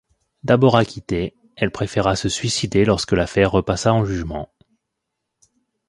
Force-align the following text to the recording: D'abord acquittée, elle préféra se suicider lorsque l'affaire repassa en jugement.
D'abord 0.43 0.77
acquittée, 0.77 1.35
elle 1.55 1.69
préféra 1.69 2.15
se 2.15 2.27
suicider 2.27 2.85
lorsque 2.85 3.11
l'affaire 3.11 3.51
repassa 3.51 3.93
en 3.93 4.03
jugement. 4.03 4.49